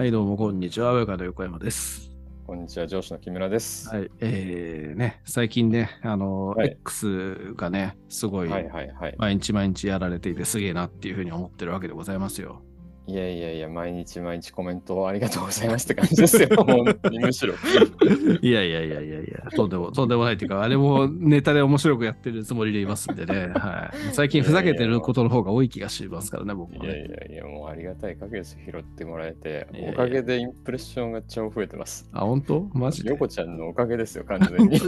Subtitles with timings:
[0.00, 0.94] はい、どうも、こんにちは。
[0.94, 2.10] 親方横山です。
[2.46, 3.86] こんにちは、上司の木村です。
[3.90, 8.48] ははい、えー、ね、最近ね、あの、はい X がね、すごい。
[8.48, 12.62] 毎日毎日やられていてすげえなっていうふうに思ってるわけでございますよ。
[13.10, 16.48] いやいやいや、毎日毎日コメントありがとうございますって感じですよ。
[16.64, 17.54] 本当にむしろ。
[18.40, 24.14] いやいやいやいやいや、とんでも、とんでもないっていうか、あれもネタで面白くやってるつもりでいますんでね、はい。
[24.14, 26.92] 最近ふざけてることの方が多い気がしますからね、僕いやもね。
[26.92, 32.08] いやいや、もうありがたい限りです拾ってもらえていやい、やおかげでインプレッションが超増えてます。
[32.12, 32.70] あ、本当？
[32.74, 33.10] マジで？
[33.10, 34.78] ヨコちゃんのおかげですよ、完全に？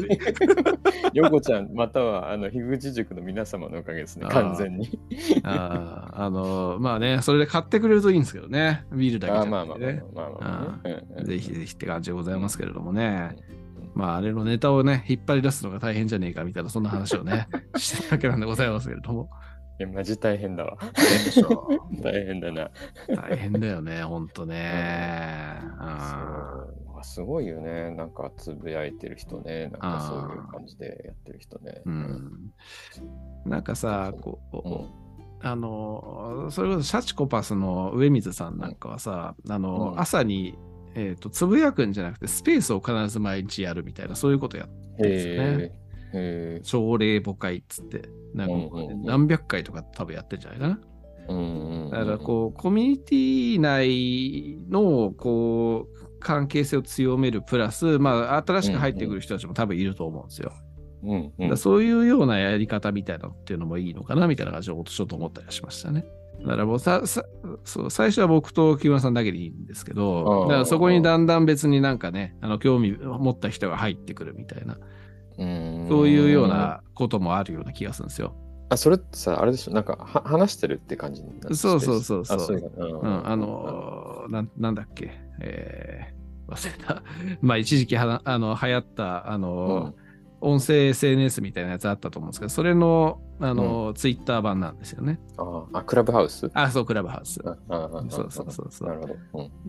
[1.12, 5.01] ヨコちゃん、またはあの樋口塾の皆様のおかげですね、完全に。
[5.43, 10.25] あーあの、まあね、それで買ってくれるといいんですけどね、ビールだけじゃあーまあまあなくてまあ。
[10.25, 11.05] まあまあまあね。
[11.16, 13.37] うんぜひぜひって感じでございますけれどもね。
[13.95, 19.29] まあ、あれのネタをね、引っ張り出すのが大変じゃねえかみたいな、そんな話をね、してるわけなんでございますけれども。
[19.79, 20.79] いや、マジ大変だわ。
[20.95, 21.69] 大変でしょ
[22.03, 22.70] 大変だな。
[23.09, 25.61] 大変だよね、ほんとね。
[25.78, 26.17] そ
[27.00, 27.91] うすごいよね。
[27.91, 29.69] なんかつぶやいてる人ね。
[29.69, 31.83] なんかそういう感じでやってる人ね。
[31.84, 32.53] うん
[33.44, 35.02] なんかさ、こう、うん
[35.43, 40.57] あの、それこそシャチコパスの上水さんなんかはさ、あの、うん朝に、
[40.95, 46.61] えっ、と、つぶやくんじゃなくて、スペースを必ず毎日やるみたいな、そういうことやってるんですよね。
[46.62, 50.81] 朝礼母会っつって、なんかうんうんうん何百回とか多分やってんじゃないかな。
[51.91, 60.53] だからこう、コミュニティ内のこう関係性を強めるプラス、まあ、新しく入ってくる人たちも多分いると思うんですよ。
[60.53, 60.72] うんう
[61.03, 61.56] だからん。
[61.56, 66.05] そういうようなやり方みたいなのっていうのもいいのかなみたいな感じでちょっと思ったりはしましたね。
[66.42, 67.25] だからもうささ
[67.64, 74.77] そう最初は僕と木村さんだけでいいんですけあど、あだからそこにだんだん別になんかね、あの興味を持った人が入ってくるみたいな、
[75.39, 76.48] うんそういうよう。
[76.48, 78.34] なこともあるような気がするんですよ。
[78.70, 79.72] あ、それってさ、あれでしょ？
[79.72, 87.03] なんかは話してるって感じになってそうそうそうそうあ、そういうのうん、あのーなん、なんだっけ、えー、忘れた。
[87.41, 90.02] まあ、一時期はなあの流行った、あのー
[90.42, 95.19] 音声 SNS みたいなやつあったと思うんですけど、それの、あのーツイッター版なんですよね。
[95.36, 96.50] ああ、クラブハウス？
[96.54, 97.41] あ、そう、クラブハウス。
[97.44, 99.14] あああそうそうそうそうなるほど。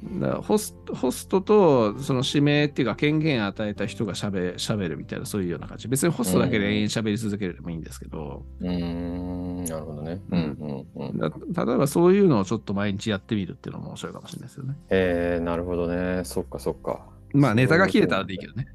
[0.03, 10.21] うんだホストホストとその指名っていうか権限与えた人がしゃべしゃべるみたいなそういうような感じ別にホストだけで永遠しゃべり続けるでもいいんですけど、うーん、なるほどね。
[10.31, 11.17] うんうんうん。
[11.17, 16.23] だ例えばそういうのをちょっと毎日やってみるっていうのも面白いかもしれないですよねえー、なるほどね。
[16.25, 17.05] そっかそっか。
[17.33, 18.67] まあネタが切れたらでいいけどね、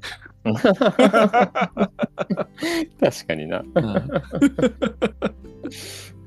[2.99, 3.59] 確かにな。
[3.59, 3.85] うん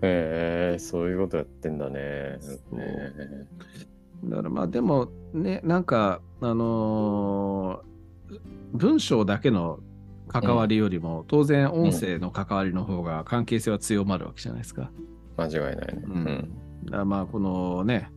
[0.05, 2.39] へえそういうことやってんだね。
[4.25, 7.93] だからまあでもねなんかあのー
[8.73, 9.81] 文章だけの
[10.29, 14.91] 関わりよりも、当然音声の関わりの方が関係性は強まるわけじゃないですか。
[15.37, 16.03] 間違いないね。
[16.05, 16.51] うん
[16.87, 18.11] だまあこのね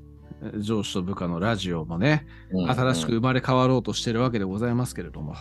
[0.58, 5.36] 上司と部下のラジオもね、うん新しくうん生まれ変わろうとしてるわけでございますけれども、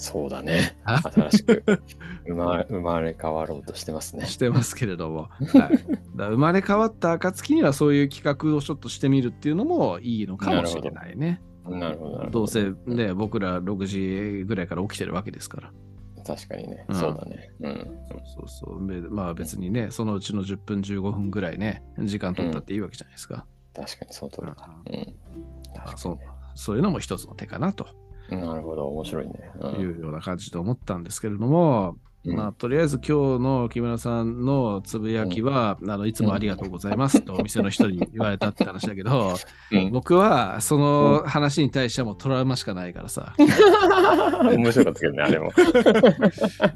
[0.00, 0.78] そうだね。
[0.84, 1.02] あ？
[1.02, 1.62] 新しく
[2.26, 4.24] 生ま生まれ変わろうとしてますね。
[4.26, 5.78] してますけれども、 はい、
[6.16, 11.42] 生まれ変わった暁にはそういう企画をちょっとしてみるっていうのもいいのかもしれないね。
[11.68, 12.30] なるほどど。
[12.30, 15.72] どうせね、僕ら6時ぐらいから起きてるわけですから。
[16.26, 16.86] 確かにね。
[16.88, 17.50] うんそうだね。
[17.60, 17.98] うん。
[18.24, 18.86] そうそう。
[18.88, 23.44] でまあ別にね、そのうちの10分15分ぐらいね、時間取ったっていいわけじゃないですか。
[23.74, 24.56] 確かにその通りだ。
[24.86, 25.98] うん。
[25.98, 26.18] そう
[26.54, 27.90] そういうのも一つの手かなとに
[28.36, 28.86] なるほど。
[28.88, 29.50] 面白いね。
[29.60, 39.36] うんいうような感じで思ったんですけれども、うんまあ、とりあえず今日の木村さんのつぶやきは、あのいつもありがとうございますと お店の人に言われたって話だけど、
[39.72, 43.34] うん僕はその話に対してはもうトラウマしかないからさ。
[44.44, 45.46] 面白かったけどね、あれも。
[45.48, 45.50] い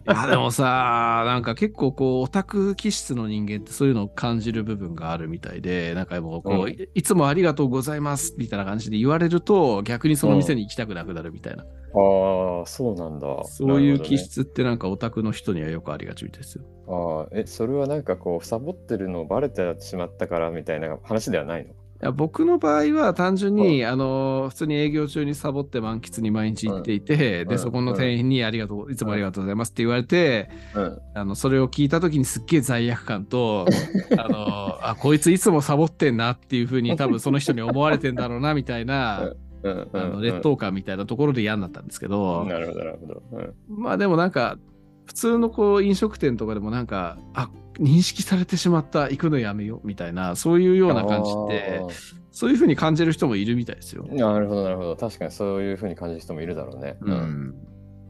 [0.06, 11.65] やでもさ、なんか結構こうオタク気質の人間ってそういうのを感じる部分があるみたいで、なんかもうこう、いつもありがとうございますみたいな感じで言われると逆にその店に行きたくなくなるみたいな。
[11.97, 13.44] ああ、そうなんだ。
[13.44, 16.65] そういう気質ってなんかオタクの人にはよくありがちですよ。
[16.88, 21.70] ああ、え、それはなんかこう、サボってるのをバレてしまったからみたいな話ではないの？
[21.70, 27.58] いや僕の場合は単純に、あの普通に営業中にサボって満喫に毎日行っていて、でうん。
[27.58, 30.99] そこの店員にありがとう、いつもありがとうございますって言われて、うん。
[31.14, 33.67] あのそれを聞いた時にすっげえ罪悪感と
[34.19, 39.32] あのあこいついつもサボってんなっていうふうに多分その人に思われてんだろうなみたいな、
[39.64, 39.88] うん。
[39.93, 43.22] あのうん劣等感みたいなところで嫌になったんですけど、なるほど、なるほど。
[43.32, 44.58] うんまあでもなんか
[45.06, 51.88] 普通のこう飲食店とかでもなんかあ認識されてしまった行くのやめようみたいなそういうような感じってあ
[52.34, 54.05] そういうふうに感じる人もいるみたいですよ。
[54.11, 54.96] ーなるほど、なるほど。
[54.96, 56.96] 確かにそういうふうに感じる人もいるだろうね。
[57.00, 57.12] う。
[57.12, 57.55] ん。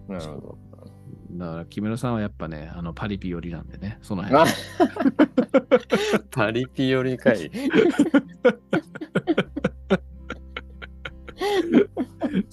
[0.09, 0.59] なるほど。
[1.33, 4.43] だから木村さんはやっぱね、あのパリピ寄りなんでね、その辺。
[4.43, 4.47] あ
[6.31, 7.51] パリピよりかい。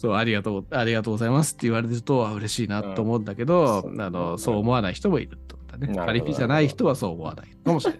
[0.01, 5.93] そう、ありがとう、ありがとうございますって言われると、あ嬉しいなと思うんだけど、うんあの、うんそう思わない人もいるってことだね。
[5.95, 7.93] パリピじゃない人はそう思わないかもしれ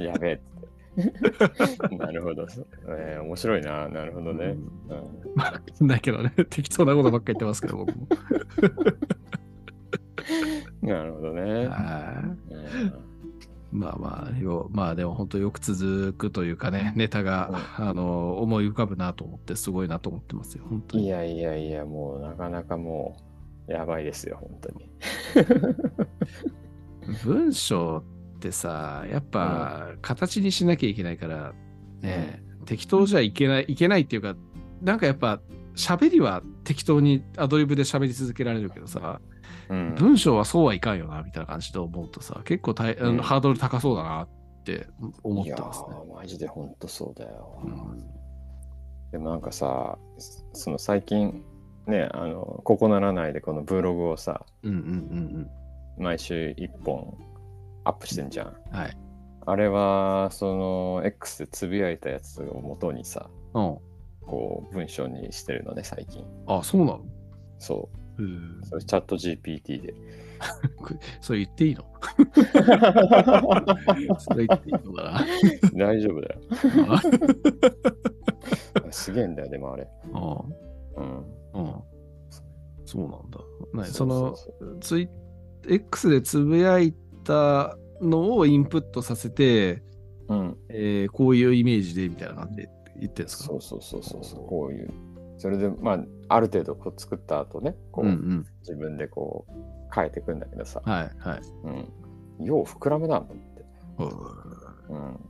[0.00, 0.04] ない。
[0.04, 0.40] やべえ。
[1.96, 2.44] なるほど、
[2.88, 3.88] えー面白いな。
[3.88, 4.46] なるほどね。
[4.46, 4.64] うん
[5.36, 8.08] まあ、わかんないけどね、適当なことばっかり言ってますけど、僕も。
[10.82, 11.68] なるほどね。
[13.72, 21.06] まあまあ、よまあでも本当よく続くというかね、ネタが、あの思い浮かぶなと思って、すごいなと思ってますよ、本当に。
[21.06, 23.16] いやいやいや、もうなかなかも
[23.66, 24.90] う、やばいですよ、本当に。
[27.24, 28.04] 文章
[28.36, 31.54] ってさ、やっぱ形にしなきゃいけないから、
[32.02, 34.36] ね、適当じゃいけない、いけないっていうか、
[34.82, 35.40] なんかやっぱ
[35.74, 39.20] 喋りは適当にアドリブで喋り続けられるけどさ、
[39.68, 44.28] うん文章はそうはいかんよな、みたいな感じで思うとさ、結構大うんハードル高そうだなっ
[44.64, 44.86] て
[45.22, 45.86] 思ってますね。
[45.96, 47.60] ー、マジで本当そうだよ。
[47.64, 48.04] うん
[49.12, 49.98] でもなんかさ、
[50.54, 51.44] その最近、
[51.86, 54.80] ね、あの、ここならないでこのブログをさ、うんうんう
[55.40, 55.50] ん
[55.98, 57.18] 毎週1本
[57.84, 58.46] アップしてんじゃん。
[58.48, 58.78] うん。
[58.78, 58.96] はい。
[59.44, 63.78] あれは、その、X でつぶやいたやつを元にさ、うん。
[64.22, 66.24] こう、文章にしてるのね、最近。
[66.46, 67.00] あ、そうなの？
[67.58, 67.98] そう。
[68.64, 69.94] それチャット GPT で。
[71.20, 71.84] それ言っていいの？
[74.18, 75.24] それ言っていいのかな？
[75.86, 76.40] 大丈夫だよ。
[78.88, 79.86] あすげえんだよ、でもあれ。
[80.12, 80.44] あ
[80.96, 81.24] うん。
[81.54, 81.74] うん。
[82.84, 83.38] そうなんだ。
[83.72, 84.34] なその
[84.80, 85.08] ツイ、
[85.68, 86.92] X でつぶやい
[87.24, 89.80] たのをインプットさせて、
[90.28, 90.56] うん。
[90.70, 93.44] えーこういうイメージでみたいな感じで言ってるんですか？
[93.44, 94.44] そうそうそうそうそう。
[94.46, 94.90] こういう。
[95.42, 95.98] それで、まあ、
[96.28, 98.46] ある程度こう作った後ね、こう、うんうん。
[98.60, 99.52] 自分でこう、
[99.92, 101.40] 変えていくんだけどさ、はいはい。
[102.38, 102.46] うん。
[102.46, 103.64] よう膨らむなと思って。
[104.90, 105.20] うん。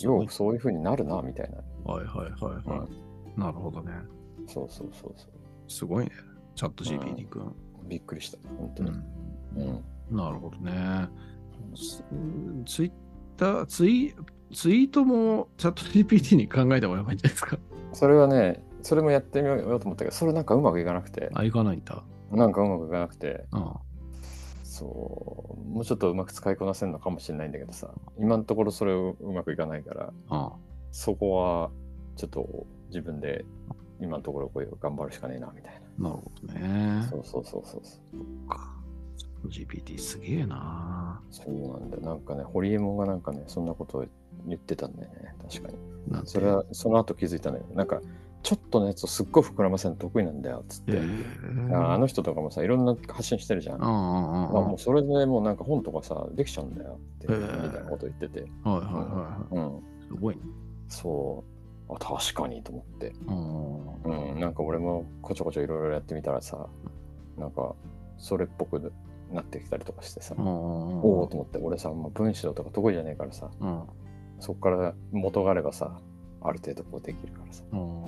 [0.00, 1.58] ようそういう風になるな、みたいな。
[1.92, 2.88] はいはいはいは
[3.36, 3.38] い。
[3.38, 3.92] なるほどね。
[4.46, 5.26] そうそうそうそ
[5.68, 6.12] すごいね。
[6.54, 7.42] チャット GPT 君。
[7.42, 7.52] う。
[7.86, 8.90] びっくりした、本当に。
[8.90, 9.84] うん。
[10.10, 10.16] うん。
[10.16, 11.10] なるほどね。
[12.64, 12.92] ツイッ
[13.36, 14.14] ター、ツイ
[14.54, 17.58] ツイートもチャット GPT に考えた方がいいんじゃないですか。
[17.92, 22.02] それはね、それもやってみようと思ったけど、それなんかうまくいかなくて、あ、いかないんだ。
[22.30, 23.72] なんかうまくいかなくて、うん。
[24.64, 30.50] そう、もうちょっとうまく使いこなせるのかもしれないんだけどさ、今のところそれをうまくいかないから、うん。
[30.90, 31.70] そこは
[32.16, 33.44] ちょっと自分で
[34.00, 37.08] 今のところこういう頑張るしかねえな、みたいなるほどねな。。
[37.08, 38.00] そうそうそうそうそう。
[39.16, 41.20] チャット GPT すげえな。
[41.30, 42.02] そうなんだよ。
[42.02, 44.04] なんかね、ホリエモンがなんかね、そんなことを
[44.46, 45.78] 言ってたんだよね、確かに。
[46.08, 46.30] なんて？
[46.30, 47.66] それは、その後気づいたんだよ。
[47.74, 48.00] なんか、
[48.42, 50.92] ちょっとのやつをすっごい膨らませるの得意なんだよ、つって。
[50.92, 53.82] えーああの人とかもさ、いろんな発信してるじゃん。
[53.84, 58.40] あ、もうそれでもうなんか本とかさ、できちゃうんだよって、へーみたいなこと言ってて。
[58.40, 59.78] はいはいはいはうん。
[59.78, 59.82] い。
[60.08, 60.42] すごいね。
[60.88, 61.44] そ
[61.88, 61.92] う。
[61.94, 63.12] あ、確かにと思って。
[63.26, 64.40] うんうん。
[64.40, 66.66] なんか俺もこちょこちょいろいろやってみたらさ、
[67.38, 67.74] なんか、
[68.18, 68.92] それっぽく
[69.32, 73.82] なってきたりとかしてさ、うんおおと思って、俺さ、もう文章とか得意じゃねえからさ、うん
[74.40, 75.96] そこから元があればさ、
[76.40, 77.62] ある程度こうできるからさ。
[77.72, 78.02] うん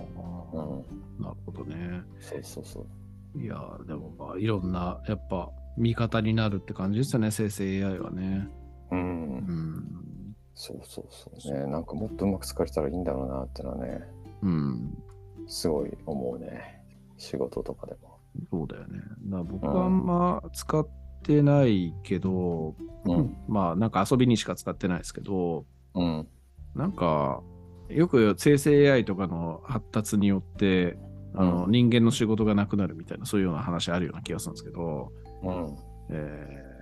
[0.62, 1.22] うん。
[1.22, 2.02] なるほどね。
[2.20, 3.40] そうそうそう。
[3.40, 8.48] いやー、でもまあ、いろんな、やっぱ、味方になるって感じですよね、生成 AI はね。
[8.92, 8.94] う。
[8.94, 10.36] うんん。
[10.54, 11.66] そうそうそうね。
[11.66, 14.00] なんかもっとうまく使えたらいいんだろうなってのはね、
[14.42, 15.02] うん。
[15.46, 16.80] すごい思うね。
[17.16, 18.18] 仕事とかでも。
[18.50, 19.00] そうだよね。
[19.44, 20.86] 僕はあんま使っ
[21.22, 22.74] てないけど、
[23.04, 23.36] うん。
[23.48, 26.28] まあ、なんか遊びにしか使ってないですけど、うん。
[26.74, 27.42] なんか、
[27.88, 30.96] よく生成 AI とかの発達によって、
[31.36, 35.12] あのうん人間の仕事がなくなるみたいな、そういうような話あるような気がするんですけど、
[35.42, 35.76] うん。
[36.10, 36.74] えー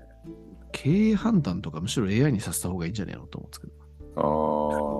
[0.72, 3.72] 経営判断とかむしろ AI にさせた方がいいんじゃねえのと思うんですけど。
[4.16, 4.22] あ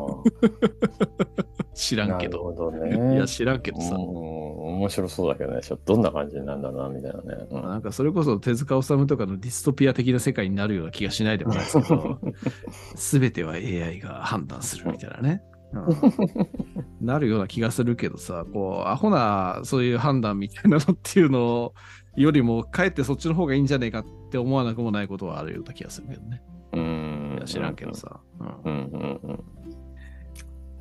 [0.07, 1.73] あ。
[1.75, 2.53] 知らんけど。
[2.53, 3.15] どね。
[3.15, 3.95] いや、知らんけどさ。
[3.95, 5.63] うん、面白そうだけどね。
[5.63, 7.47] ちょっとどんな感じなんだな、みたいなね。
[7.51, 12.19] うんなんかそれこそ手塚治虫とかのディストピア的な世界になるような気がしないでもないですけど、
[12.95, 15.43] すべては AI が判断するみたいなね。
[15.73, 21.73] うんなるような気がするけどさ、こう、アホなそういう判断みたいなのっていうの
[22.17, 26.43] よりも、かえってそっちの方がいいんじゃねえかって思わなくもないことはあるような気がするけどね。
[26.73, 27.95] うんいや知らんけど。
[27.95, 28.21] さ。
[28.39, 29.45] うんうんうんうん。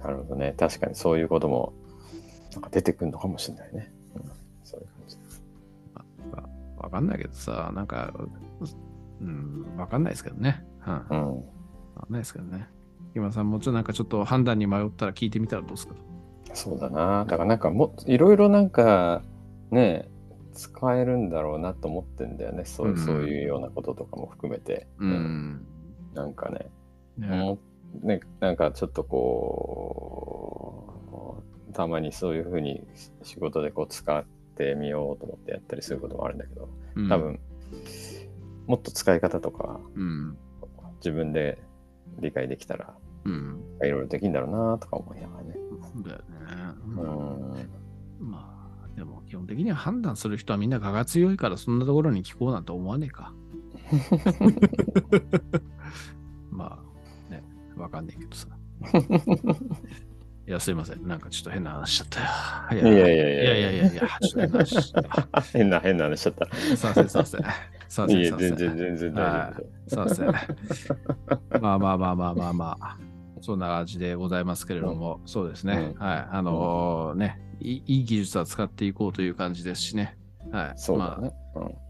[0.03, 0.53] なるほどね。
[0.57, 1.73] 確かにそういうことも
[2.53, 3.93] なんか出てくるのかもしれないね。
[4.15, 4.23] うん、
[4.63, 5.17] そういう感じ。
[6.77, 8.11] わかんないけどさ、なんか、
[9.21, 10.65] うん、わかんないですけどね。
[10.85, 11.07] うん、わうん。
[11.07, 12.67] かんないですけどね。
[13.15, 15.95] 今さんもちょっとなんかちょっと判断に迷ったら聞いてみたらどうですか？
[16.53, 17.25] そうだな。
[17.25, 19.21] だからなんかもいろいろなんか
[19.71, 20.09] ね、
[20.53, 22.65] 使えるんだろうなと思ってんだよね。
[22.65, 24.87] そう,、うんそういうようなこととかも含めて。
[24.99, 25.65] うん。
[26.13, 26.69] なんかね。
[27.17, 27.57] ね
[28.03, 30.93] ね、なんかちょっとこ
[31.69, 32.85] う、たまにそういうふうに
[33.23, 37.39] 仕事でこう使っててみようと思ってやったりすることもあるんだけど、うん多分、
[38.67, 40.37] もっと使い方とか、うん。
[40.97, 41.57] 自分で
[42.19, 42.93] 理解できたら、
[43.25, 43.63] うん。
[43.83, 45.55] いろいろできるんだろうなとか思いながらね。
[46.03, 46.23] だよね。
[48.19, 48.29] うん。
[48.29, 53.33] まあ、でも基本的には判断する人はみんな我が強いからそんなところに聞こうなんて思わねえか。
[56.49, 56.79] ま
[57.29, 57.43] あ、ね、
[57.75, 58.47] わかんないけどさ。
[60.47, 61.07] いや、すいません。
[61.07, 62.07] なんかちょっと変な話しちゃっ
[62.69, 62.81] たよ。
[62.81, 64.65] いいやいやいやいやいやいやいや、ちょっと変な。
[65.53, 66.45] 変な、変な話しちゃった。
[66.55, 67.41] すいません、すいません。
[67.91, 68.57] すいません、いや、すいません。
[68.57, 72.97] 全然、全然大丈夫すいまあまあまあまあまあまあ。
[73.41, 75.93] そんな感じでございますけれども、そうですね。
[75.95, 76.27] うんはい。
[76.31, 80.17] あのーねいい、技術は使っていこうという感じですしね。
[80.51, 80.73] はい。
[80.77, 81.33] そうだまあね。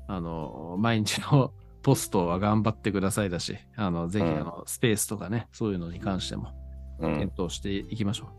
[0.08, 1.54] あの、毎日の
[1.84, 6.50] ポストは頑張ってくださいだし、あの、ぜひ、うんあの、スペースとかね、そういうのに関しても
[7.00, 7.14] うん。
[7.14, 8.30] うん検討していきましょ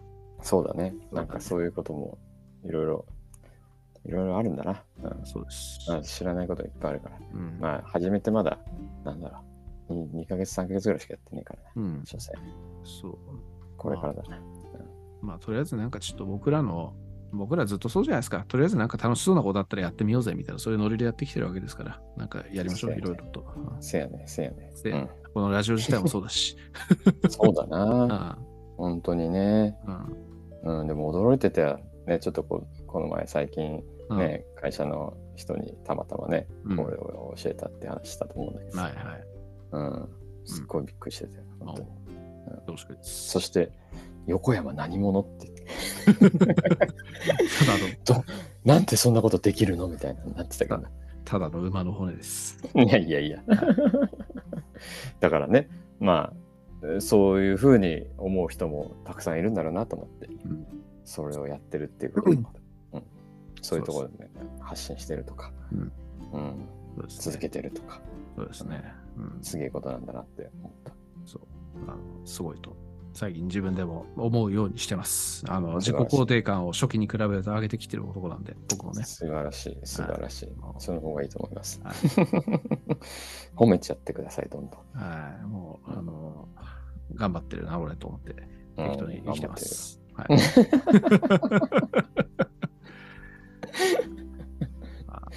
[0.41, 0.95] そうだね。
[1.13, 2.19] なんかそういうことも
[2.65, 3.07] いろいろ、
[4.05, 4.83] いろいろあるんだな。
[5.03, 5.21] うんう。
[5.25, 5.79] そうです。
[5.89, 7.19] まあ、知らないこといっぱいあるから。
[7.35, 7.59] うん。
[7.61, 8.59] まあ、始めてまだ、
[9.05, 9.39] なんだろ
[9.89, 11.67] う、2, ヶ月、3ヶ月ぐらいしかやってねえからね。
[11.77, 12.03] うん。
[12.05, 12.39] 所詮。
[12.85, 13.19] そう。
[13.77, 14.41] これからだね。
[15.21, 16.95] まあ、とりあえずなんかちょっと僕らの、
[17.33, 18.45] 僕らずっとそうじゃないですか。
[18.47, 23.47] とりあえずなんか楽しそうなことだったらやってみようぜみたいな、そういうノリでやってきてるわけですから、なんかやりましょう、いろいろと。
[23.57, 24.73] うんせやね、せやね。
[24.83, 25.09] でうん。
[25.33, 26.57] このラジオ自体もそうだし。
[27.31, 28.37] そうだな。
[28.37, 28.39] あ
[28.77, 29.77] 本当にね。
[29.87, 30.07] あ
[30.65, 39.25] うんうん、でも驚いてて、ね、ちょっとこうこの前最近うんね、会社の人にたまたまね、うんこれを教えたって話したと思うんだけど、はいはい。
[39.73, 40.09] うん、
[40.45, 41.89] すっごいびっくりしてたよ、本当に。
[41.89, 43.31] よろしくです。
[43.31, 43.71] そして、
[44.27, 45.51] 横山何者って
[46.21, 48.25] 言って、ただの、
[48.65, 50.89] なんてそんなことできるのみたいななってたけどね。
[51.25, 52.59] ただの馬の骨です。
[52.75, 53.43] いやいやいや。
[55.21, 55.69] だからね、
[56.01, 56.35] ま
[56.83, 60.67] あ、そういうふうに思う人もたくさんいるんだろうなと思って、うん
[61.05, 62.62] それをやってるっていうこと
[63.63, 65.93] そういうところで、ね、発信してるとか、うん
[66.33, 66.67] うんね
[67.09, 68.03] 続けてるとか、
[68.37, 68.85] そうですね。
[69.17, 70.93] うん、すげえことなんだなって思った。
[71.25, 71.43] そう
[71.89, 72.77] あのすごいと。
[73.15, 75.45] 最近自分でも思うようにしてます。
[75.49, 79.05] あの自己肯定感を初期に比べると上げてきてる男なんで、僕もね。
[79.05, 80.47] 素晴らしい、素晴らしい。
[80.47, 81.81] はいその方がいいと思います。
[81.83, 81.95] はい
[83.57, 84.81] 褒めちゃってください、どんどん。
[84.99, 86.49] はい、もう、あの、
[87.15, 88.33] 頑張ってるな、俺と思って、
[88.77, 90.01] うん適当に生きてます。
[90.15, 90.29] はい。
[95.07, 95.29] まあ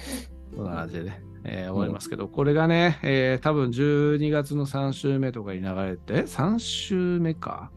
[0.54, 7.70] そんな感じでね、えー終わりますけど、これがね、えー多分12月の3週目とかに流れて、3週目か。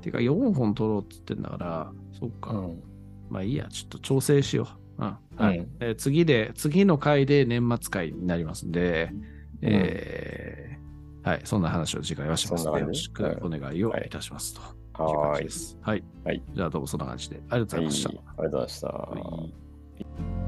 [0.00, 2.52] てか4本撮ろうっつってんだから、そっか。
[2.52, 2.82] うん
[3.28, 4.68] まあいいや、ちょっと調整しよ
[4.98, 5.04] う。
[5.04, 5.16] うん。
[5.36, 5.58] はい。
[5.58, 9.10] うんえー次で、次の回で年末回になりますんで、
[9.62, 14.60] えーはい、そんな話を次回はしますので、よろしくお願いをいたしますと。
[15.02, 16.04] はい。
[16.24, 17.42] はいじゃあどうもそんな感じで。
[17.50, 18.08] ありがとうございました。
[18.10, 18.88] はいありがとうございました。
[18.88, 19.65] はい
[19.98, 20.45] Thank you